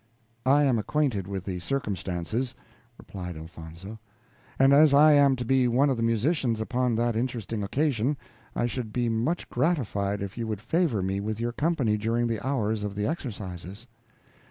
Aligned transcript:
"I 0.47 0.63
am 0.63 0.79
acquainted 0.79 1.27
with 1.27 1.43
the 1.43 1.59
circumstances," 1.59 2.55
replied 2.97 3.37
Elfonzo, 3.37 3.99
"and 4.57 4.73
as 4.73 4.95
I 4.95 5.11
am 5.11 5.35
to 5.35 5.45
be 5.45 5.67
one 5.67 5.91
of 5.91 5.97
the 5.97 6.01
musicians 6.01 6.59
upon 6.59 6.95
that 6.95 7.15
interesting 7.15 7.61
occasion, 7.61 8.17
I 8.55 8.65
should 8.65 8.91
be 8.91 9.09
much 9.09 9.47
gratified 9.51 10.23
if 10.23 10.39
you 10.39 10.47
would 10.47 10.59
favor 10.59 11.03
me 11.03 11.19
with 11.19 11.39
your 11.39 11.51
company 11.51 11.97
during 11.97 12.25
the 12.25 12.43
hours 12.43 12.81
of 12.81 12.95
the 12.95 13.05
exercises." 13.05 13.85